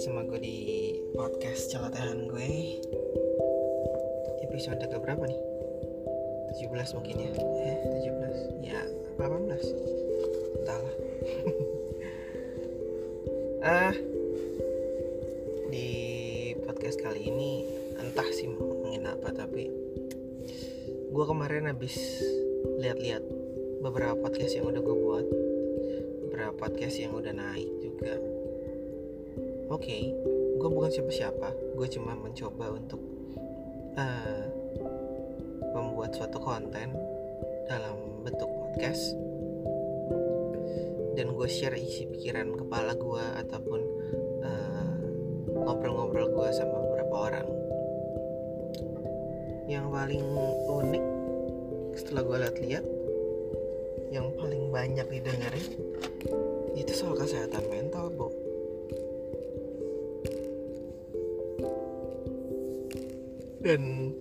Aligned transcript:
sama 0.00 0.24
gue 0.24 0.40
di 0.40 0.58
podcast 1.12 1.76
celotehan 1.76 2.24
gue. 2.24 2.80
Episode 4.48 4.80
ke 4.80 4.96
berapa 4.96 5.28
nih? 5.28 5.36
17 6.56 6.96
mungkin 6.96 7.16
ya? 7.20 7.30
Eh 7.36 7.76
17 8.08 8.64
Ya 8.64 8.80
18 9.20 9.60
Entahlah. 10.56 10.96
Ah 13.60 13.92
Di 15.68 15.88
podcast 16.64 16.96
kali 17.04 17.28
ini 17.28 17.68
Entah 18.00 18.24
sih 18.32 18.48
mau 18.48 18.72
ngomongin 18.72 19.04
apa 19.04 19.36
Tapi 19.36 19.68
Gue 21.12 21.24
kemarin 21.28 21.68
habis 21.68 22.24
Lihat-lihat 22.80 23.20
Beberapa 23.84 24.16
podcast 24.16 24.56
yang 24.56 24.72
udah 24.72 24.80
gue 24.80 24.96
buat 24.96 25.26
Beberapa 26.24 26.56
podcast 26.56 26.96
yang 26.96 27.12
udah 27.12 27.36
naik 27.36 27.68
juga 27.84 28.39
oke 29.70 29.86
okay, 29.86 30.10
gue 30.58 30.68
bukan 30.68 30.90
siapa-siapa. 30.90 31.78
Gue 31.78 31.86
cuma 31.86 32.18
mencoba 32.18 32.74
untuk 32.74 32.98
uh, 33.94 34.44
membuat 35.78 36.10
suatu 36.18 36.42
konten 36.42 36.90
dalam 37.70 38.26
bentuk 38.26 38.50
podcast. 38.50 39.14
Dan 41.14 41.38
gue 41.38 41.48
share 41.48 41.78
isi 41.78 42.10
pikiran 42.10 42.50
kepala 42.58 42.98
gue 42.98 43.24
ataupun 43.46 43.80
uh, 44.42 44.94
ngobrol-ngobrol 45.54 46.34
gue 46.34 46.48
sama 46.50 46.76
beberapa 46.90 47.14
orang. 47.30 47.48
Yang 49.70 49.86
paling 49.86 50.26
unik 50.66 51.04
setelah 51.94 52.22
gue 52.26 52.36
lihat-lihat 52.42 52.84
yang 54.10 54.34
paling 54.34 54.74
banyak 54.74 55.06
didengarin 55.06 55.70
itu 56.74 56.90
soal 56.90 57.14
kesehatan 57.14 57.62
mental 57.70 58.10
bu 58.10 58.39
dan 63.60 64.12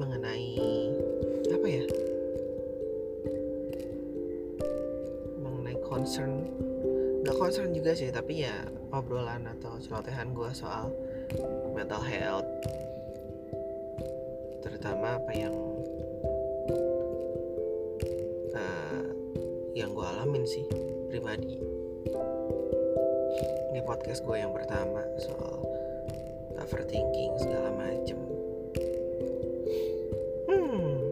mengenai 0.00 0.56
apa 1.52 1.66
ya? 1.68 1.84
Mengenai 5.36 5.76
concern. 5.84 6.48
Nggak 7.20 7.36
concern 7.36 7.76
juga 7.76 7.92
sih 7.92 8.08
tapi 8.08 8.48
ya 8.48 8.64
obrolan 8.96 9.44
atau 9.44 9.76
celotehan 9.76 10.32
gue 10.32 10.50
soal 10.56 10.88
mental 11.76 12.00
health. 12.00 12.48
Terutama 14.64 15.20
apa 15.20 15.32
yang 15.36 15.54
uh, 18.56 19.04
yang 19.76 19.92
gue 19.92 20.06
alamin 20.08 20.48
sih 20.48 20.64
pribadi. 21.12 21.60
Ini 23.70 23.84
podcast 23.84 24.24
gue 24.24 24.40
yang 24.40 24.56
pertama 24.56 25.04
soal 25.20 25.69
overthinking 26.70 27.34
segala 27.42 27.74
macem. 27.74 28.14
Hmm. 30.46 31.02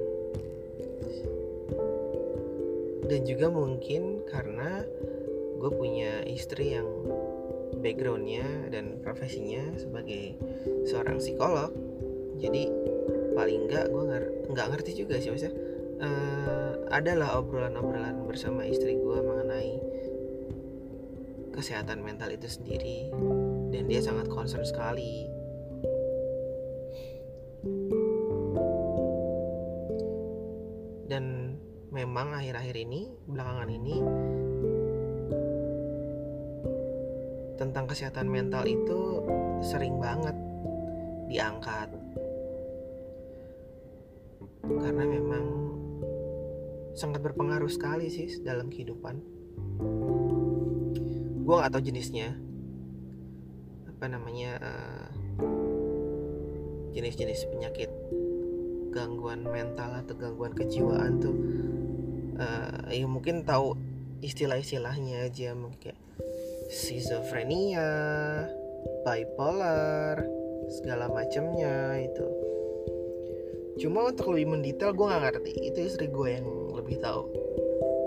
Dan 3.10 3.20
juga 3.26 3.50
mungkin 3.50 4.22
karena 4.30 4.86
gue 5.58 5.70
punya 5.74 6.22
istri 6.30 6.78
yang 6.78 6.86
backgroundnya 7.82 8.70
dan 8.70 9.02
profesinya 9.02 9.74
sebagai 9.74 10.38
seorang 10.86 11.18
psikolog. 11.18 11.74
Jadi 12.38 12.70
paling 13.34 13.66
enggak 13.66 13.90
gue 13.90 14.02
nggak 14.06 14.24
nggak 14.54 14.66
ngerti 14.70 15.02
juga 15.02 15.18
sih 15.18 15.34
maksudnya 15.34 15.54
uh, 15.98 16.74
adalah 16.94 17.42
obrolan-obrolan 17.42 18.30
bersama 18.30 18.62
istri 18.62 18.94
gue 18.94 19.18
mengenai 19.18 19.82
kesehatan 21.50 21.98
mental 22.06 22.30
itu 22.30 22.46
sendiri. 22.46 23.10
Dan 23.74 23.90
dia 23.90 23.98
sangat 23.98 24.30
concern 24.30 24.62
sekali 24.62 25.37
memang 32.18 32.34
akhir-akhir 32.34 32.76
ini 32.82 33.14
belakangan 33.30 33.70
ini 33.70 33.96
tentang 37.54 37.86
kesehatan 37.86 38.26
mental 38.26 38.66
itu 38.66 39.22
sering 39.62 40.02
banget 40.02 40.34
diangkat. 41.30 41.94
Karena 44.66 45.04
memang 45.06 45.46
sangat 46.98 47.22
berpengaruh 47.22 47.70
sekali 47.70 48.10
sih 48.10 48.42
dalam 48.42 48.66
kehidupan. 48.66 49.22
Gue 51.46 51.54
gak 51.54 51.70
tahu 51.70 51.86
jenisnya. 51.86 52.34
Apa 53.94 54.10
namanya 54.10 54.58
jenis-jenis 56.98 57.46
uh, 57.46 57.50
penyakit 57.54 57.90
gangguan 58.90 59.46
mental 59.46 60.02
atau 60.02 60.18
gangguan 60.18 60.50
kejiwaan 60.58 61.22
tuh 61.22 61.38
uh, 62.38 62.88
ya 62.90 63.06
mungkin 63.10 63.42
tahu 63.42 63.74
istilah-istilahnya 64.22 65.30
aja 65.30 65.54
mungkin 65.54 65.94
kayak 65.94 65.98
schizophrenia, 66.68 67.90
bipolar, 69.06 70.20
segala 70.68 71.08
macamnya 71.08 71.96
itu. 72.02 72.26
Cuma 73.78 74.10
untuk 74.10 74.34
lebih 74.34 74.58
mendetail 74.58 74.90
gue 74.92 75.06
nggak 75.06 75.22
ngerti, 75.22 75.52
itu 75.70 75.78
istri 75.86 76.06
gue 76.10 76.28
yang 76.28 76.48
lebih 76.74 76.98
tahu. 76.98 77.30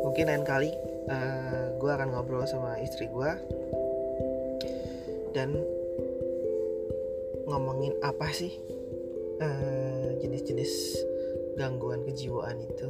Mungkin 0.03 0.27
lain 0.27 0.43
kali 0.43 0.71
uh, 1.07 1.73
gue 1.79 1.91
akan 1.91 2.11
ngobrol 2.11 2.43
sama 2.45 2.77
istri 2.83 3.07
gue 3.07 3.31
dan 5.31 5.55
ngomongin 7.47 7.95
apa 8.03 8.27
sih 8.35 8.51
jenis-jenis 10.21 10.71
uh, 11.01 11.57
gangguan 11.57 12.03
kejiwaan 12.05 12.59
itu 12.61 12.87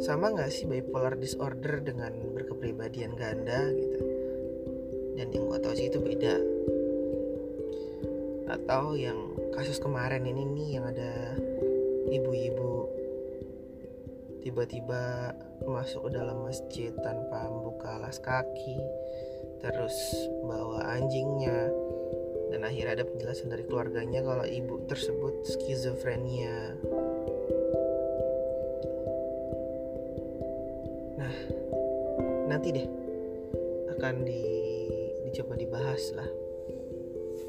sama 0.00 0.32
nggak 0.32 0.48
sih 0.48 0.64
bipolar 0.64 1.18
disorder 1.20 1.84
dengan 1.84 2.14
berkepribadian 2.32 3.12
ganda 3.12 3.68
gitu? 3.74 4.00
Dan 5.18 5.28
yang 5.28 5.44
gue 5.50 5.58
tahu 5.60 5.74
sih 5.76 5.92
itu 5.92 6.00
beda. 6.00 6.36
Atau 8.48 8.96
yang 8.96 9.36
kasus 9.52 9.76
kemarin 9.76 10.24
ini 10.24 10.42
nih 10.48 10.68
yang 10.80 10.84
ada 10.88 11.36
ibu-ibu 12.08 12.88
tiba-tiba 14.42 15.32
masuk 15.62 16.10
ke 16.10 16.18
dalam 16.18 16.42
masjid 16.42 16.90
tanpa 16.98 17.46
membuka 17.46 17.94
alas 18.00 18.18
kaki 18.18 18.76
terus 19.62 19.94
bawa 20.42 20.98
anjingnya 20.98 21.70
dan 22.50 22.66
akhirnya 22.66 23.00
ada 23.00 23.06
penjelasan 23.06 23.54
dari 23.54 23.62
keluarganya 23.64 24.20
kalau 24.20 24.42
ibu 24.42 24.82
tersebut 24.90 25.46
skizofrenia 25.46 26.74
nanti 32.62 32.78
deh 32.78 32.90
akan 33.98 34.22
di 34.22 34.38
dicoba 35.26 35.58
dibahas 35.58 36.14
lah 36.14 36.30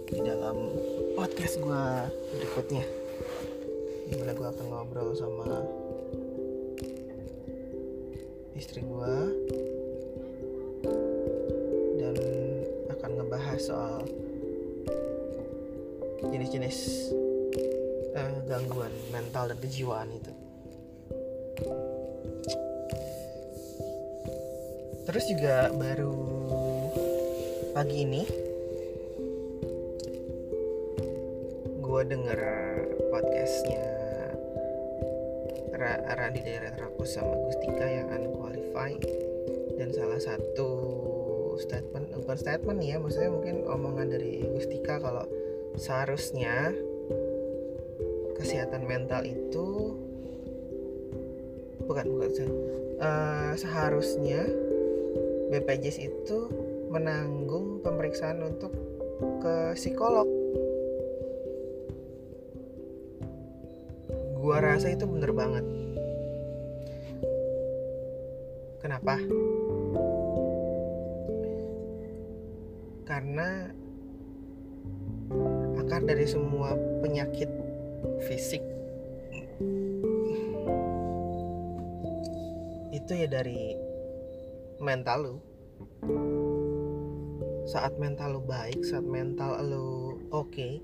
di 0.10 0.26
dalam 0.26 0.74
podcast 1.14 1.62
gue 1.62 1.86
berikutnya 2.34 2.82
di 4.10 4.18
mana 4.18 4.34
gue 4.34 4.48
akan 4.50 4.66
ngobrol 4.74 5.14
sama 5.14 5.62
istri 8.58 8.82
gue 8.82 9.16
dan 12.02 12.16
akan 12.98 13.10
ngebahas 13.14 13.62
soal 13.62 14.02
jenis-jenis 16.26 17.14
uh, 18.18 18.34
gangguan 18.50 18.90
mental 19.14 19.46
dan 19.46 19.62
kejiwaan 19.62 20.10
itu. 20.10 20.43
Terus 25.04 25.24
juga 25.28 25.68
baru 25.76 26.16
pagi 27.76 28.08
ini 28.08 28.24
gue 31.84 32.02
denger 32.08 32.40
podcastnya 33.12 33.94
Radi 36.24 36.40
dari 36.40 36.72
Rakus 36.80 37.20
sama 37.20 37.36
Gustika 37.36 37.84
yang 37.84 38.08
unqualified 38.08 39.04
dan 39.76 39.92
salah 39.92 40.22
satu 40.24 40.70
statement 41.60 42.16
bukan 42.24 42.38
statement 42.40 42.80
ya 42.80 42.96
maksudnya 42.96 43.28
mungkin 43.28 43.68
omongan 43.68 44.08
dari 44.08 44.48
Gustika 44.56 45.04
kalau 45.04 45.28
seharusnya 45.76 46.72
kesehatan 48.40 48.88
mental 48.88 49.28
itu 49.28 50.00
bukan 51.84 52.06
bukan 52.08 52.32
uh, 53.04 53.52
seharusnya 53.60 54.48
BPJS 55.54 55.98
itu 56.02 56.50
menanggung 56.90 57.86
pemeriksaan 57.86 58.42
untuk 58.42 58.74
ke 59.38 59.78
psikolog. 59.78 60.26
Gua 64.42 64.58
rasa 64.60 64.90
itu 64.90 65.06
bener 65.06 65.30
banget. 65.30 65.66
Kenapa? 68.82 69.16
karena 73.14 73.70
akar 75.78 76.02
dari 76.02 76.26
semua 76.26 76.74
penyakit 77.04 77.46
fisik 78.26 78.64
itu 82.90 83.12
ya 83.14 83.28
dari 83.30 83.78
mental 84.84 85.18
lu. 85.24 85.36
Saat 87.64 87.96
mental 87.96 88.36
lu 88.36 88.42
baik 88.44 88.84
saat 88.84 89.08
mental 89.08 89.56
lu 89.64 90.20
oke 90.30 90.52
okay, 90.52 90.84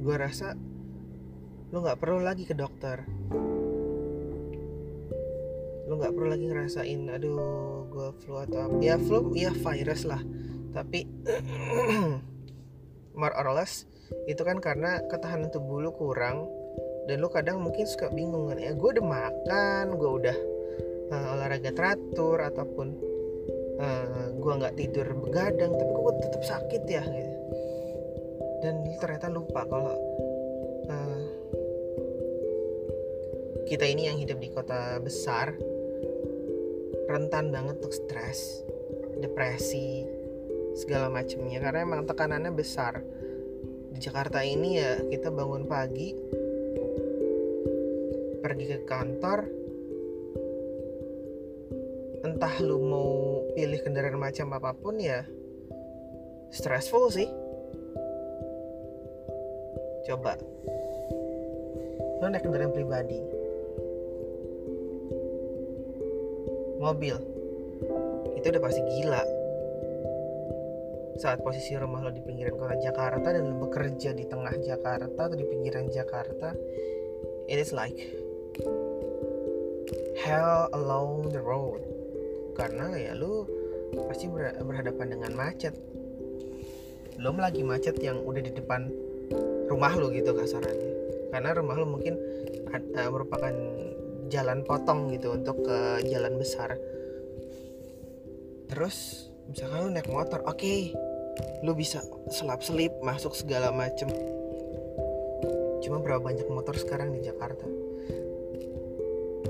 gue 0.00 0.16
rasa 0.16 0.56
lu 1.68 1.84
nggak 1.84 2.00
perlu 2.00 2.24
lagi 2.24 2.48
ke 2.48 2.56
dokter. 2.56 3.04
Lu 5.86 6.00
nggak 6.00 6.16
perlu 6.16 6.32
lagi 6.32 6.48
ngerasain 6.48 7.12
aduh 7.12 7.84
gue 7.92 8.08
flu 8.24 8.40
atau 8.40 8.58
apa. 8.66 8.80
Ya 8.80 8.96
flu 8.96 9.36
ya 9.36 9.52
virus 9.52 10.08
lah. 10.08 10.24
Tapi 10.72 11.04
more 13.20 13.36
or 13.36 13.52
less 13.52 13.84
itu 14.24 14.40
kan 14.40 14.62
karena 14.64 15.04
ketahanan 15.12 15.52
tubuh 15.52 15.82
lu 15.82 15.92
kurang 15.92 16.48
dan 17.06 17.22
lu 17.22 17.30
kadang 17.30 17.62
mungkin 17.62 17.86
suka 17.86 18.10
bingung 18.10 18.50
kan 18.50 18.58
ya 18.58 18.74
gue 18.74 18.88
udah 18.98 19.06
makan 19.06 19.84
gue 19.98 20.10
udah 20.10 20.36
uh, 21.10 21.34
olahraga 21.36 21.70
teratur 21.72 22.38
ataupun 22.42 22.88
uh, 23.78 23.84
eh, 23.84 24.26
gue 24.36 24.52
nggak 24.58 24.76
tidur 24.78 25.06
begadang 25.20 25.72
tapi 25.74 25.92
gue 25.92 26.14
tetap 26.22 26.42
sakit 26.42 26.82
ya 26.88 27.02
gitu 27.04 27.34
dan 28.64 28.74
ternyata 28.98 29.28
lupa 29.28 29.68
kalau 29.68 29.94
uh, 30.88 31.22
kita 33.68 33.84
ini 33.84 34.08
yang 34.08 34.18
hidup 34.18 34.38
di 34.40 34.48
kota 34.48 34.96
besar 35.02 35.54
rentan 37.06 37.54
banget 37.54 37.78
untuk 37.78 37.94
stres, 37.94 38.66
depresi, 39.22 40.02
segala 40.74 41.06
macamnya 41.08 41.62
karena 41.62 41.86
emang 41.86 42.02
tekanannya 42.04 42.52
besar. 42.52 43.00
Di 43.94 43.98
Jakarta 44.02 44.42
ini 44.42 44.76
ya 44.76 45.00
kita 45.06 45.30
bangun 45.32 45.64
pagi 45.64 46.12
pergi 48.42 48.64
ke 48.68 48.78
kantor 48.84 49.65
entah 52.36 52.52
lu 52.60 52.76
mau 52.84 53.40
pilih 53.56 53.80
kendaraan 53.80 54.20
macam 54.20 54.52
apa 54.52 54.76
pun 54.76 55.00
ya 55.00 55.24
stressful 56.52 57.08
sih. 57.08 57.24
Coba. 60.04 60.36
Lu 62.20 62.28
naik 62.28 62.44
kendaraan 62.44 62.76
pribadi. 62.76 63.24
Mobil. 66.76 67.16
Itu 68.36 68.46
udah 68.52 68.60
pasti 68.60 68.84
gila. 68.84 69.24
Saat 71.16 71.40
posisi 71.40 71.72
rumah 71.80 72.04
lo 72.04 72.12
di 72.12 72.20
pinggiran 72.20 72.60
kota 72.60 72.76
Jakarta 72.76 73.32
dan 73.32 73.48
lo 73.48 73.64
bekerja 73.64 74.12
di 74.12 74.28
tengah 74.28 74.60
Jakarta 74.60 75.08
atau 75.24 75.32
di 75.40 75.48
pinggiran 75.48 75.88
Jakarta 75.88 76.52
it 77.48 77.56
is 77.56 77.72
like 77.72 77.96
hell 80.20 80.68
along 80.76 81.32
the 81.32 81.40
road 81.40 81.95
karena 82.56 82.96
ya 82.96 83.12
lo 83.12 83.44
pasti 84.08 84.26
berhadapan 84.32 85.06
dengan 85.12 85.32
macet. 85.36 85.76
Belum 87.20 87.36
lagi 87.36 87.60
macet 87.62 87.96
yang 88.00 88.24
udah 88.24 88.42
di 88.42 88.52
depan 88.52 88.88
rumah 89.68 89.92
lo 89.94 90.08
gitu 90.08 90.32
kasarannya. 90.32 90.92
Karena 91.30 91.52
rumah 91.52 91.76
lo 91.76 91.86
mungkin 91.86 92.16
uh, 92.72 93.10
merupakan 93.12 93.52
jalan 94.32 94.64
potong 94.66 95.12
gitu 95.12 95.36
untuk 95.36 95.62
ke 95.62 96.02
jalan 96.08 96.40
besar. 96.40 96.74
Terus 98.66 99.28
misalkan 99.46 99.86
lu 99.86 99.90
naik 99.94 100.10
motor 100.10 100.42
oke 100.42 100.58
okay, 100.58 100.90
lu 101.62 101.76
bisa 101.78 102.02
selap 102.32 102.64
selip 102.64 102.90
masuk 103.04 103.36
segala 103.36 103.70
macem. 103.70 104.10
Cuma 105.84 106.02
berapa 106.02 106.18
banyak 106.18 106.50
motor 106.50 106.74
sekarang 106.74 107.14
di 107.14 107.22
Jakarta? 107.22 107.68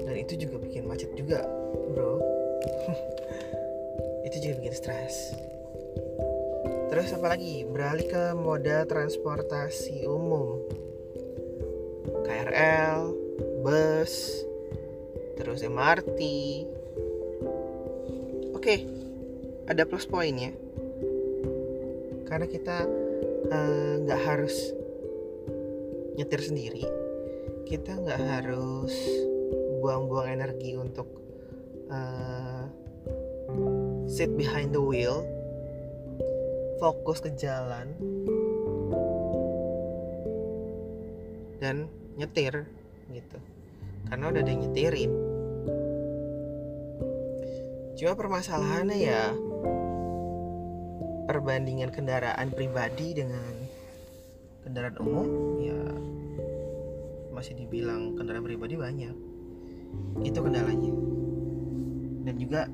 Dan 0.05 0.15
itu 0.21 0.37
juga 0.37 0.61
bikin 0.61 0.85
macet 0.85 1.11
juga 1.17 1.43
bro 1.97 2.36
itu 4.27 4.37
juga 4.43 4.55
bikin 4.63 4.75
stres. 4.75 5.35
Terus 6.93 7.11
apa 7.17 7.35
lagi? 7.35 7.67
Beralih 7.67 8.07
ke 8.07 8.25
moda 8.39 8.87
transportasi 8.87 10.07
umum. 10.07 10.63
KRL 12.27 13.27
bus 13.67 14.43
terus 15.35 15.61
MRT 15.67 16.21
oke 18.55 18.77
ada 19.67 19.83
plus 19.83 20.07
poinnya 20.07 20.55
karena 22.31 22.47
kita 22.47 22.87
eh, 23.51 23.93
nggak 24.07 24.21
uh, 24.23 24.27
harus 24.27 24.55
nyetir 26.15 26.41
sendiri 26.47 26.87
kita 27.67 27.99
nggak 27.99 28.23
harus 28.23 28.95
buang-buang 29.83 30.31
energi 30.31 30.79
untuk 30.79 31.26
uh, 31.91 32.67
sit 34.07 34.33
behind 34.35 34.73
the 34.75 34.81
wheel 34.81 35.27
fokus 36.77 37.25
ke 37.25 37.33
jalan 37.35 37.89
dan 41.59 41.89
nyetir 42.21 42.69
gitu. 43.11 43.39
Karena 44.07 44.31
udah 44.31 44.41
ada 44.45 44.51
yang 44.51 44.63
nyetirin. 44.69 45.13
Cuma 47.97 48.13
permasalahannya 48.13 48.99
ya 49.01 49.33
perbandingan 51.27 51.91
kendaraan 51.91 52.53
pribadi 52.53 53.17
dengan 53.17 53.67
kendaraan 54.63 54.97
umum 55.01 55.29
ya 55.59 55.81
masih 57.33 57.57
dibilang 57.57 58.15
kendaraan 58.15 58.45
pribadi 58.45 58.77
banyak. 58.77 59.17
Itu 60.23 60.45
kendalanya 60.45 60.93
dan 62.27 62.35
juga 62.43 62.67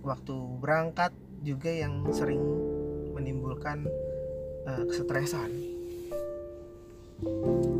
waktu 0.00 0.36
berangkat 0.64 1.12
juga 1.44 1.68
yang 1.68 2.08
sering 2.08 2.40
menimbulkan 3.12 3.84
uh, 4.64 4.82
kesetresan. 4.88 5.52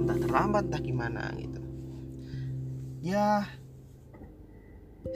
Entah 0.05 0.19
terlambat 0.21 0.69
entah 0.69 0.83
gimana 0.85 1.33
gitu. 1.41 1.61
Ya 3.01 3.49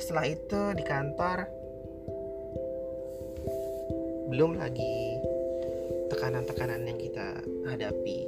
setelah 0.00 0.24
itu 0.32 0.60
di 0.78 0.84
kantor 0.86 1.44
belum 4.30 4.62
lagi 4.62 5.18
tekanan-tekanan 6.08 6.86
yang 6.86 6.98
kita 6.98 7.28
hadapi 7.68 8.18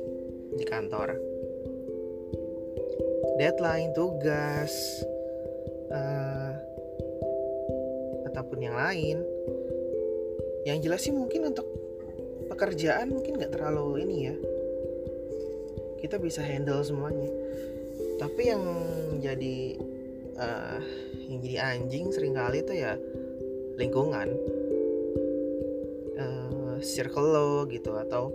di 0.59 0.65
kantor. 0.67 1.17
Deadline 3.39 3.95
tugas 3.97 4.73
uh, 5.89 6.32
ataupun 8.33 8.59
yang 8.65 8.77
lain. 8.81 9.21
Yang 10.65 10.79
jelas 10.89 11.01
sih 11.05 11.13
mungkin 11.13 11.53
untuk 11.53 11.69
pekerjaan 12.49 13.13
mungkin 13.13 13.37
nggak 13.37 13.53
terlalu 13.53 14.09
ini 14.09 14.17
ya. 14.33 14.35
Kita 16.01 16.17
bisa 16.17 16.41
handle 16.41 16.81
semuanya. 16.81 17.29
Tapi 18.17 18.43
yang 18.49 18.65
jadi 19.21 19.59
uh, 20.41 20.81
yang 21.29 21.39
jadi 21.45 21.57
anjing 21.77 22.09
sering 22.11 22.35
kali 22.35 22.65
itu 22.65 22.73
ya 22.73 22.97
lingkungan. 23.77 24.29
Uh, 26.17 26.77
circle 26.83 27.29
lo 27.29 27.53
gitu 27.69 27.95
atau 27.95 28.33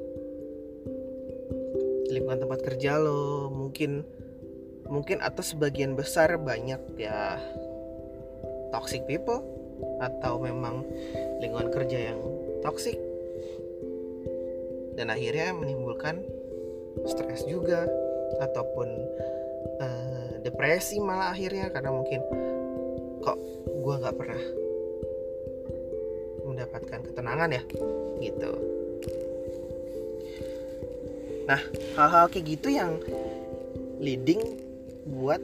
lingkungan 2.13 2.46
tempat 2.46 2.60
kerja 2.62 3.01
lo. 3.01 3.50
Mungkin 3.50 4.06
mungkin 4.88 5.20
atau 5.20 5.44
sebagian 5.44 6.00
besar 6.00 6.39
banyak 6.39 6.80
ya 6.96 7.36
toxic 8.72 9.04
people 9.04 9.57
atau 10.01 10.41
memang 10.41 10.86
lingkungan 11.41 11.69
kerja 11.74 12.13
yang 12.13 12.19
toxic. 12.62 12.98
Dan 14.98 15.13
akhirnya 15.13 15.53
menimbulkan 15.53 16.25
stres 17.05 17.46
juga. 17.46 17.86
Ataupun 18.38 18.88
uh, 19.81 20.31
depresi 20.41 21.01
malah 21.01 21.34
akhirnya. 21.34 21.69
Karena 21.69 21.93
mungkin 21.93 22.22
kok 23.22 23.38
gue 23.65 23.96
nggak 24.03 24.17
pernah 24.17 24.41
mendapatkan 26.48 27.00
ketenangan 27.12 27.50
ya 27.53 27.63
gitu. 28.24 28.51
Nah 31.48 31.62
hal-hal 31.96 32.25
kayak 32.27 32.46
gitu 32.57 32.67
yang 32.74 33.00
leading 34.01 34.41
buat 35.07 35.39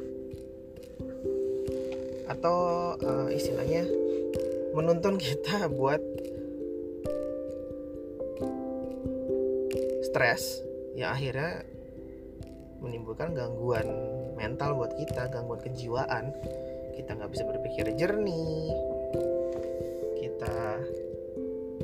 atau 2.27 2.57
uh, 2.99 3.29
istilahnya 3.31 3.87
menuntun 4.73 5.21
kita 5.21 5.69
buat 5.69 6.01
stres 10.09 10.65
yang 10.97 11.13
akhirnya 11.13 11.65
menimbulkan 12.81 13.33
gangguan 13.33 13.87
mental 14.35 14.75
buat 14.77 14.93
kita 14.97 15.29
gangguan 15.29 15.61
kejiwaan. 15.61 16.33
Kita 16.93 17.17
nggak 17.17 17.31
bisa 17.31 17.43
berpikir 17.47 17.85
jernih. 17.97 18.69
Kita 20.21 20.81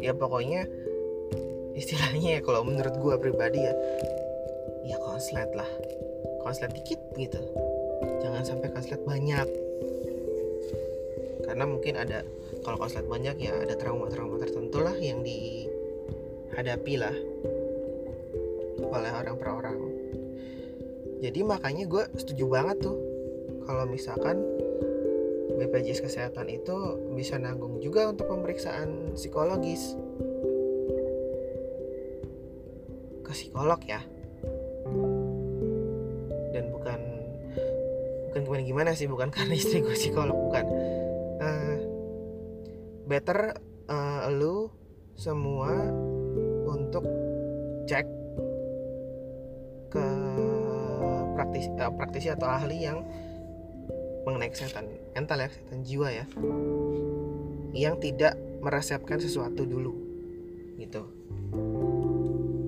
ya 0.01 0.13
pokoknya 0.13 0.65
istilahnya 1.73 2.37
ya 2.37 2.41
kalau 2.43 2.65
menurut 2.67 2.93
gue 2.99 3.15
pribadi 3.21 3.65
ya 3.65 3.73
ya 4.85 4.97
konslet 5.01 5.49
lah. 5.53 5.69
Konslet 6.41 6.73
dikit 6.73 6.99
gitu. 7.17 7.41
Jangan 8.21 8.43
sampai 8.45 8.69
konslet 8.73 9.01
banyak 9.05 9.68
karena 11.49 11.65
mungkin 11.65 11.97
ada 11.97 12.21
kalau 12.61 12.77
konslet 12.77 13.09
banyak 13.09 13.41
ya 13.41 13.57
ada 13.65 13.73
trauma-trauma 13.73 14.37
tertentu 14.37 14.85
lah 14.85 14.93
yang 15.01 15.25
dihadapi 15.25 16.93
lah 17.01 17.15
oleh 18.85 19.09
orang 19.09 19.35
per 19.41 19.49
orang. 19.49 19.79
Jadi 21.25 21.41
makanya 21.41 21.89
gue 21.89 22.05
setuju 22.21 22.45
banget 22.45 22.85
tuh 22.85 22.97
kalau 23.65 23.89
misalkan 23.89 24.37
BPJS 25.57 26.05
kesehatan 26.05 26.53
itu 26.53 27.01
bisa 27.17 27.41
nanggung 27.41 27.81
juga 27.81 28.13
untuk 28.13 28.29
pemeriksaan 28.29 29.17
psikologis. 29.17 29.97
Ke 33.25 33.31
psikolog 33.33 33.81
ya. 33.89 34.05
Dan 36.53 36.69
bukan 36.69 36.99
bukan 38.29 38.41
gimana 38.45 38.61
gimana 38.61 38.91
sih 38.93 39.09
bukan 39.09 39.33
karena 39.33 39.57
istri 39.57 39.81
gue 39.81 39.97
psikolog 39.97 40.37
bukan 40.37 40.65
better 43.09 43.57
uh, 43.89 44.29
lu 44.29 44.69
semua 45.17 45.73
untuk 46.69 47.01
cek 47.89 48.05
ke 49.89 50.07
praktisi, 51.33 51.69
uh, 51.73 51.89
praktisi 51.89 52.29
atau 52.29 52.45
ahli 52.45 52.85
yang 52.85 53.01
mengenai 54.29 54.53
kesehatan 54.53 54.85
mental 55.17 55.41
ya 55.41 55.49
kesehatan 55.49 55.81
jiwa 55.81 56.07
ya. 56.13 56.25
Yang 57.73 57.95
tidak 58.05 58.37
meresepkan 58.61 59.17
sesuatu 59.17 59.65
dulu 59.65 59.97
gitu. 60.77 61.09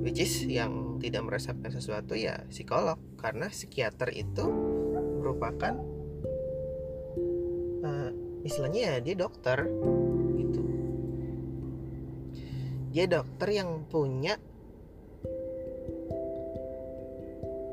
Which 0.01 0.17
is 0.17 0.33
yang 0.49 0.97
tidak 0.97 1.21
meresepkan 1.29 1.69
sesuatu 1.69 2.17
ya 2.17 2.41
psikolog 2.49 2.97
karena 3.21 3.53
psikiater 3.53 4.09
itu 4.17 4.49
merupakan 5.21 5.77
uh, 7.85 8.09
istilahnya 8.41 8.81
ya 8.81 8.95
dia 9.05 9.15
dokter 9.17 9.69
dia 12.91 13.07
dokter 13.07 13.55
yang 13.55 13.87
punya 13.87 14.35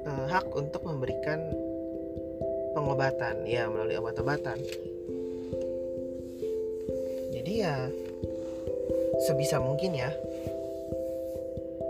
uh, 0.07 0.27
hak 0.31 0.47
untuk 0.55 0.87
memberikan 0.87 1.43
pengobatan. 2.71 3.43
Ya 3.43 3.67
melalui 3.67 3.99
obat-obatan. 3.99 4.63
Jadi 7.35 7.53
ya 7.59 7.91
sebisa 9.27 9.59
mungkin 9.59 9.99
ya. 9.99 10.15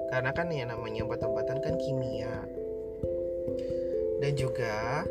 Karena 0.09 0.33
kan 0.33 0.49
ya 0.49 0.65
namanya 0.65 1.05
obat-obatan 1.05 1.61
kan 1.61 1.77
kimia. 1.77 2.33
Dan 4.25 4.33
juga 4.41 5.05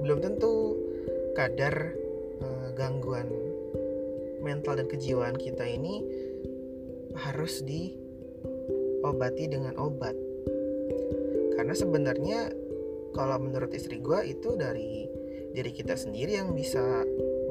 belum 0.00 0.18
tentu 0.24 0.74
kadar 1.36 1.94
uh, 2.40 2.68
gangguan 2.74 3.51
mental 4.42 4.76
dan 4.76 4.90
kejiwaan 4.90 5.38
kita 5.38 5.64
ini 5.64 6.02
harus 7.16 7.62
diobati 7.62 9.46
dengan 9.48 9.78
obat. 9.78 10.18
Karena 11.56 11.74
sebenarnya 11.76 12.50
kalau 13.12 13.38
menurut 13.38 13.70
istri 13.76 14.00
gue 14.00 14.20
itu 14.26 14.56
dari 14.58 15.06
diri 15.52 15.70
kita 15.70 15.94
sendiri 15.94 16.40
yang 16.40 16.56
bisa 16.56 16.80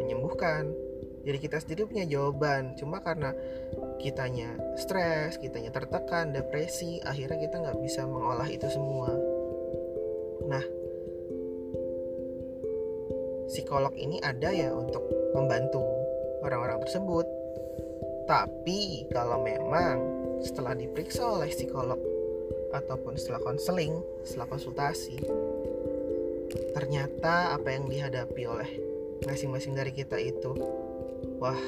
menyembuhkan. 0.01 0.73
Jadi 1.21 1.37
kita 1.37 1.61
sendiri 1.61 1.85
punya 1.85 2.05
jawaban. 2.09 2.73
Cuma 2.75 2.99
karena 3.05 3.31
kitanya 4.01 4.57
stres 4.73 5.37
kitanya 5.37 5.69
tertekan 5.69 6.33
depresi 6.33 6.97
akhirnya 7.05 7.37
kita 7.37 7.61
nggak 7.61 7.77
bisa 7.85 8.09
mengolah 8.09 8.49
itu 8.49 8.65
semua. 8.65 9.13
Nah 10.49 10.65
psikolog 13.45 13.93
ini 13.93 14.17
ada 14.25 14.49
ya 14.49 14.73
untuk 14.73 15.05
membantu 15.37 16.00
orang-orang 16.41 16.81
tersebut 16.83 17.25
tapi 18.31 19.11
kalau 19.11 19.41
memang 19.43 19.97
setelah 20.39 20.71
diperiksa 20.71 21.19
oleh 21.25 21.51
psikolog 21.51 21.99
ataupun 22.71 23.19
setelah 23.19 23.43
konseling, 23.43 23.99
setelah 24.23 24.47
konsultasi, 24.47 25.19
ternyata 26.71 27.59
apa 27.59 27.75
yang 27.75 27.91
dihadapi 27.91 28.43
oleh 28.47 28.69
masing-masing 29.27 29.75
dari 29.75 29.91
kita 29.91 30.15
itu, 30.15 30.55
wah, 31.43 31.59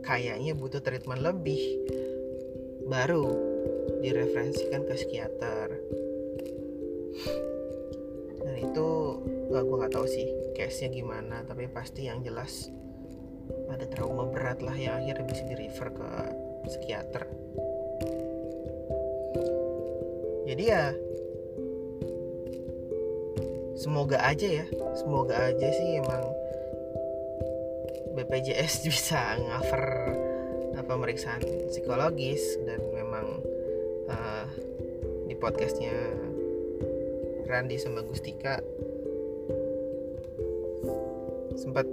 kayaknya 0.00 0.56
butuh 0.56 0.80
treatment 0.80 1.20
lebih, 1.20 1.60
baru 2.88 3.28
direferensikan 4.00 4.88
ke 4.88 4.96
psikiater. 4.96 5.68
Dan 8.40 8.54
itu 8.56 8.88
gak 9.52 9.62
gue 9.68 9.76
nggak 9.76 9.92
tahu 9.92 10.06
sih 10.08 10.26
case-nya 10.56 10.88
gimana, 10.88 11.44
tapi 11.44 11.68
pasti 11.68 12.08
yang 12.08 12.24
jelas 12.24 12.72
ada 13.70 13.86
trauma 13.88 14.26
berat 14.28 14.60
lah 14.60 14.74
yang 14.74 15.00
akhirnya 15.00 15.24
bisa 15.26 15.42
di 15.46 15.54
refer 15.56 15.88
ke 15.94 16.08
psikiater. 16.68 17.24
Jadi 20.50 20.64
ya 20.66 20.90
semoga 23.78 24.18
aja 24.26 24.48
ya. 24.62 24.66
Semoga 24.98 25.48
aja 25.50 25.68
sih 25.70 26.02
emang 26.02 26.24
BPJS 28.18 28.82
bisa 28.90 29.38
ngover 29.38 29.84
uh, 30.74 30.84
pemeriksaan 30.84 31.40
psikologis 31.70 32.58
dan 32.66 32.82
memang 32.92 33.26
uh, 34.10 34.46
di 35.30 35.38
podcastnya 35.38 35.94
Randi 37.46 37.78
sama 37.78 38.02
Gustika 38.06 38.62
sempat 41.58 41.86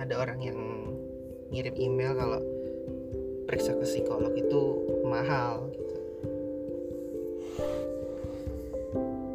ada 0.00 0.14
orang 0.20 0.40
yang 0.44 0.58
ngirim 1.54 1.76
email 1.78 2.12
kalau 2.18 2.42
periksa 3.46 3.78
ke 3.78 3.86
psikolog 3.86 4.34
itu 4.34 4.62
mahal. 5.06 5.70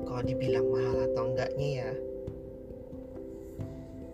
Kalau 0.03 0.21
dibilang 0.27 0.67
mahal 0.67 1.07
atau 1.07 1.23
enggaknya 1.31 1.69
ya 1.79 1.91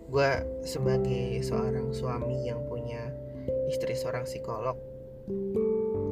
gue 0.06 0.32
sebagai 0.62 1.42
seorang 1.42 1.90
suami 1.90 2.46
yang 2.46 2.62
punya 2.70 3.10
istri 3.68 3.92
seorang 3.92 4.24
psikolog 4.24 4.78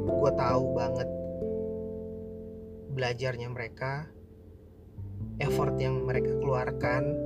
gue 0.04 0.32
tahu 0.36 0.64
banget 0.76 1.08
belajarnya 2.92 3.48
mereka 3.48 4.10
effort 5.40 5.78
yang 5.80 6.04
mereka 6.04 6.36
keluarkan 6.36 7.16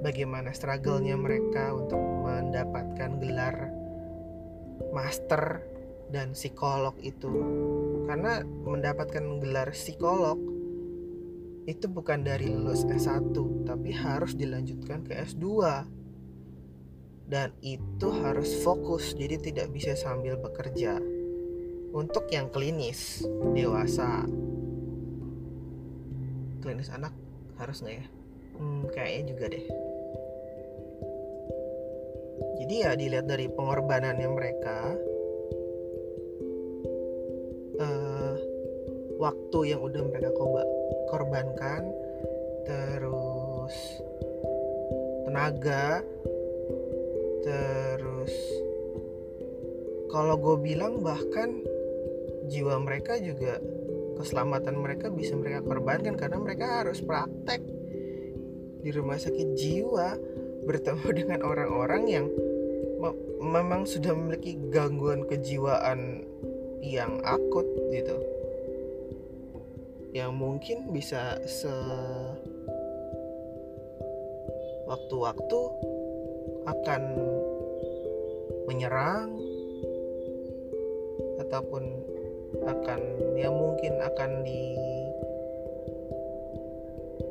bagaimana 0.00 0.52
struggle-nya 0.52 1.16
mereka 1.16 1.72
untuk 1.72 1.98
mendapatkan 1.98 3.20
gelar 3.20 3.56
master 4.92 5.62
dan 6.10 6.32
psikolog 6.36 6.94
itu. 7.02 7.30
Karena 8.06 8.42
mendapatkan 8.44 9.24
gelar 9.42 9.72
psikolog 9.74 10.38
itu 11.66 11.90
bukan 11.90 12.22
dari 12.22 12.46
lulus 12.54 12.86
S1 12.86 13.34
tapi 13.66 13.90
harus 13.90 14.38
dilanjutkan 14.38 15.02
ke 15.02 15.18
S2 15.18 15.44
dan 17.26 17.50
itu 17.58 18.08
harus 18.22 18.62
fokus 18.62 19.18
jadi 19.18 19.42
tidak 19.42 19.74
bisa 19.74 19.98
sambil 19.98 20.38
bekerja. 20.38 21.02
Untuk 21.96 22.28
yang 22.28 22.52
klinis 22.52 23.24
dewasa. 23.56 24.28
Klinis 26.60 26.92
anak 26.92 27.14
harus 27.56 27.80
nggak 27.80 28.04
ya 28.04 28.06
hmm, 28.56 28.82
kayaknya 28.92 29.22
juga 29.30 29.44
deh. 29.52 29.66
Jadi 32.56 32.74
ya 32.82 32.92
dilihat 32.96 33.26
dari 33.28 33.46
pengorbanannya 33.52 34.28
mereka 34.32 34.78
uh, 37.80 38.34
waktu 39.20 39.58
yang 39.76 39.80
udah 39.84 40.02
mereka 40.08 40.30
korbankan 41.08 41.82
terus 42.66 43.76
tenaga 45.26 46.02
terus 47.46 48.34
kalau 50.10 50.34
gue 50.34 50.56
bilang 50.64 50.98
bahkan 51.04 51.62
jiwa 52.50 52.78
mereka 52.82 53.18
juga 53.22 53.62
keselamatan 54.16 54.80
mereka 54.80 55.12
bisa 55.12 55.36
mereka 55.36 55.62
korbankan 55.62 56.16
karena 56.16 56.38
mereka 56.40 56.82
harus 56.82 56.98
praktek 57.04 57.75
di 58.86 58.94
rumah 58.94 59.18
sakit 59.18 59.58
jiwa 59.58 60.14
bertemu 60.62 61.08
dengan 61.18 61.42
orang-orang 61.42 62.02
yang 62.06 62.26
me 63.02 63.10
memang 63.42 63.82
sudah 63.82 64.14
memiliki 64.14 64.54
gangguan 64.70 65.26
kejiwaan 65.26 66.22
yang 66.78 67.18
akut 67.26 67.66
gitu. 67.90 68.16
Yang 70.14 70.32
mungkin 70.38 70.78
bisa 70.94 71.42
se 71.44 71.74
waktu-waktu 74.86 75.60
akan 76.70 77.02
menyerang 78.70 79.34
ataupun 81.42 81.84
akan 82.64 83.00
ya 83.34 83.50
mungkin 83.50 83.98
akan 83.98 84.30
di 84.46 84.62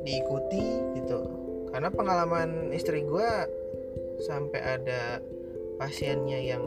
diikuti 0.06 0.64
gitu 0.94 1.35
karena 1.76 1.92
pengalaman 1.92 2.72
istri 2.72 3.04
gue 3.04 3.28
sampai 4.24 4.64
ada 4.64 5.20
pasiennya 5.76 6.40
yang 6.40 6.64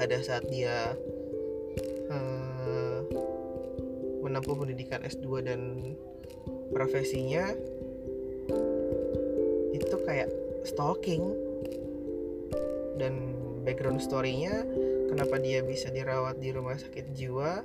pada 0.00 0.24
saat 0.24 0.48
dia 0.48 0.96
uh, 2.08 3.04
menempuh 4.24 4.56
pendidikan 4.56 5.04
S2 5.04 5.44
dan 5.44 5.60
profesinya 6.72 7.52
itu 9.76 9.96
kayak 10.08 10.32
stalking. 10.64 11.36
Dan 12.96 13.36
background 13.68 14.00
story-nya 14.00 14.64
kenapa 15.12 15.36
dia 15.36 15.60
bisa 15.60 15.92
dirawat 15.92 16.40
di 16.40 16.56
rumah 16.56 16.80
sakit 16.80 17.12
jiwa 17.12 17.60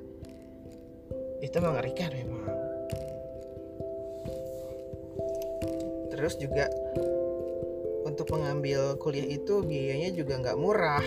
itu 1.40 1.58
mengerikan 1.64 2.12
memang 2.12 2.67
terus 6.18 6.34
juga 6.42 6.66
untuk 8.02 8.34
mengambil 8.34 8.98
kuliah 8.98 9.30
itu 9.30 9.62
biayanya 9.62 10.10
juga 10.18 10.42
nggak 10.42 10.58
murah. 10.58 11.06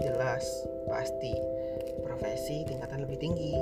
Jelas 0.00 0.44
pasti. 0.88 1.36
Profesi 2.00 2.64
tingkatan 2.64 3.04
lebih 3.04 3.18
tinggi. 3.20 3.54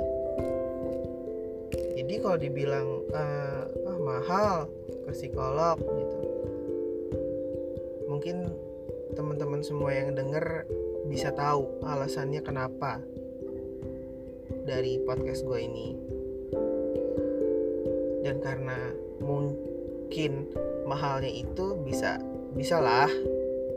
Jadi 1.99 2.13
kalau 2.23 2.37
dibilang 2.39 2.87
ah, 3.11 3.67
ah 3.67 3.99
mahal 3.99 4.71
ke 4.87 5.11
psikolog 5.11 5.75
gitu. 5.75 6.19
Mungkin 8.07 8.47
teman-teman 9.19 9.59
semua 9.65 9.91
yang 9.91 10.15
denger 10.15 10.63
bisa 11.11 11.35
tahu 11.35 11.67
alasannya 11.83 12.39
kenapa 12.39 13.03
dari 14.63 15.03
podcast 15.03 15.43
gue 15.43 15.59
ini 15.59 16.16
dan 18.27 18.43
karena 18.43 18.91
mungkin 19.23 20.51
mahalnya 20.83 21.31
itu 21.31 21.79
bisa 21.87 22.19
bisalah 22.51 23.07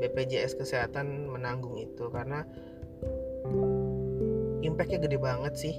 BPJS 0.03 0.59
kesehatan 0.59 1.31
menanggung 1.31 1.79
itu. 1.79 2.11
Karena 2.11 2.43
impactnya 4.67 4.99
gede 5.07 5.23
banget 5.23 5.55
sih. 5.55 5.79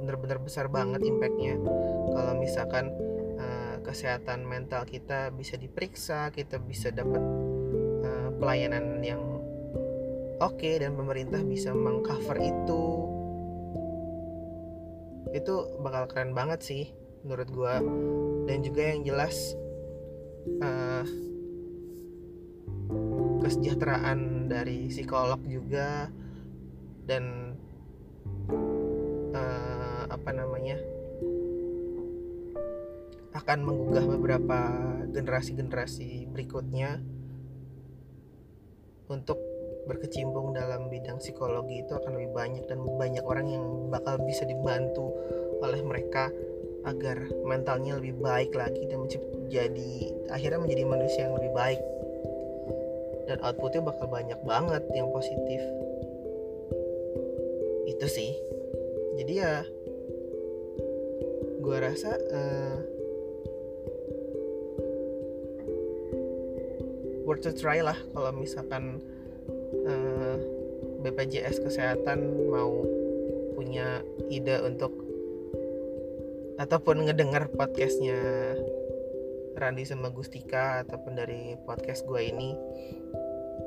Bener-bener 0.00 0.40
besar 0.40 0.72
banget 0.72 1.04
impactnya. 1.04 1.60
Kalau 2.16 2.32
misalkan 2.40 2.96
uh, 3.36 3.76
kesehatan 3.84 4.48
mental 4.48 4.88
kita 4.88 5.28
bisa 5.28 5.60
diperiksa 5.60 6.32
kita 6.32 6.56
bisa 6.56 6.88
dapat 6.88 7.20
uh, 8.08 8.30
pelayanan 8.40 9.04
yang 9.04 9.20
oke 10.40 10.56
okay, 10.56 10.80
dan 10.80 10.96
pemerintah 10.96 11.44
bisa 11.44 11.76
mengcover 11.76 12.40
itu 12.40 12.84
itu 15.36 15.54
bakal 15.84 16.08
keren 16.08 16.32
banget 16.32 16.64
sih 16.64 16.84
menurut 17.22 17.48
gue 17.50 17.74
dan 18.48 18.58
juga 18.64 18.82
yang 18.94 19.02
jelas 19.04 19.56
uh, 20.62 21.06
kesejahteraan 23.44 24.50
dari 24.50 24.88
psikolog 24.92 25.40
juga 25.46 26.10
dan 27.08 27.54
uh, 29.32 30.02
apa 30.08 30.30
namanya 30.34 30.76
akan 33.38 33.58
menggugah 33.64 34.04
beberapa 34.04 34.58
generasi-generasi 35.08 36.28
berikutnya 36.28 37.00
untuk 39.08 39.40
berkecimpung 39.88 40.52
dalam 40.52 40.92
bidang 40.92 41.16
psikologi 41.16 41.80
itu 41.80 41.96
akan 41.96 42.20
lebih 42.20 42.36
banyak 42.36 42.64
dan 42.68 42.84
banyak 42.84 43.24
orang 43.24 43.48
yang 43.48 43.64
bakal 43.88 44.20
bisa 44.20 44.44
dibantu 44.44 45.16
oleh 45.64 45.80
mereka 45.80 46.28
agar 46.88 47.20
mentalnya 47.44 48.00
lebih 48.00 48.16
baik 48.18 48.56
lagi 48.56 48.88
dan 48.88 49.04
jadi 49.48 49.92
akhirnya 50.32 50.60
menjadi 50.60 50.82
manusia 50.88 51.20
yang 51.28 51.36
lebih 51.36 51.52
baik. 51.52 51.80
Dan 53.28 53.38
outputnya 53.44 53.84
bakal 53.84 54.08
banyak 54.08 54.40
banget 54.48 54.84
yang 54.96 55.12
positif. 55.12 55.60
Itu 57.84 58.06
sih. 58.08 58.32
Jadi 59.20 59.32
ya 59.36 59.64
gue 61.58 61.78
rasa 61.84 62.16
uh, 62.16 62.76
worth 67.28 67.44
to 67.44 67.52
try 67.52 67.84
lah 67.84 67.98
kalau 68.16 68.32
misalkan 68.32 69.04
uh, 69.84 69.92
eh, 69.92 70.36
BPJS 71.04 71.60
kesehatan 71.60 72.48
mau 72.48 72.72
punya 73.52 74.00
ide 74.32 74.64
untuk 74.64 75.07
ataupun 76.58 77.06
ngedengar 77.06 77.46
podcastnya 77.54 78.18
Randi 79.54 79.86
sama 79.86 80.10
Gustika 80.10 80.82
ataupun 80.82 81.14
dari 81.14 81.54
podcast 81.62 82.02
gue 82.06 82.22
ini. 82.22 82.54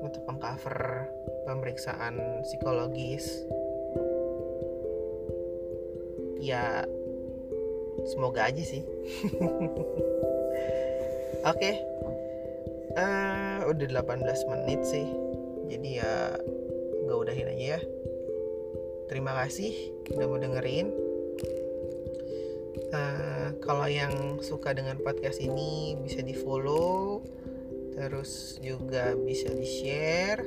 Untuk 0.01 0.23
mengcover 0.27 1.08
pemeriksaan 1.47 2.43
psikologis. 2.43 3.47
Ya 6.41 6.84
semoga 8.08 8.47
aja 8.51 8.63
sih. 8.63 8.84
Oke. 11.47 11.60
Okay. 11.60 11.75
uh, 12.97 13.62
eh, 13.63 13.71
udah 13.71 13.88
18 14.04 14.51
menit 14.51 14.82
sih. 14.84 15.08
Jadi 15.71 15.89
ya 16.01 16.36
gak 17.08 17.19
udahin 17.19 17.51
aja 17.51 17.65
ya. 17.77 17.80
Terima 19.12 19.36
kasih 19.43 19.75
udah 20.12 20.27
mau 20.27 20.39
dengerin 20.39 21.11
Uh, 22.91 23.56
kalau 23.63 23.88
yang 23.88 24.43
suka 24.43 24.75
dengan 24.75 24.99
podcast 24.99 25.39
ini 25.39 25.95
bisa 26.04 26.19
di 26.19 26.36
follow 26.36 27.23
terus 27.95 28.60
juga 28.60 29.15
bisa 29.15 29.47
di 29.47 29.63
share 29.63 30.43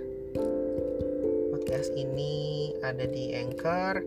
podcast 1.48 1.88
ini 1.96 2.68
ada 2.85 3.09
di 3.09 3.33
Anchor 3.33 4.04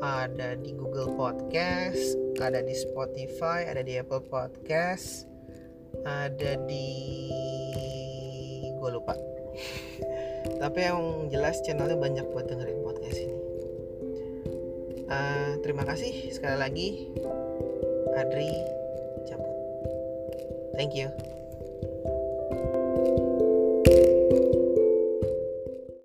ada 0.00 0.56
di 0.56 0.72
Google 0.72 1.12
Podcast 1.20 2.16
ada 2.40 2.64
di 2.64 2.72
Spotify 2.72 3.68
ada 3.68 3.84
di 3.84 4.00
Apple 4.00 4.24
Podcast 4.24 5.28
ada 6.04 6.56
di 6.64 6.88
gue 8.86 8.90
lupa. 8.94 9.18
Tapi 10.62 10.78
yang 10.78 11.26
jelas 11.26 11.58
channelnya 11.66 11.98
banyak 11.98 12.26
buat 12.30 12.46
dengerin 12.46 12.80
podcast 12.86 13.18
ini. 13.18 13.36
Uh, 15.06 15.58
terima 15.62 15.82
kasih 15.82 16.30
sekali 16.30 16.56
lagi 16.58 16.88
Adri 18.16 18.48
cabut. 19.28 19.52
Thank 20.74 20.94
you 20.94 21.12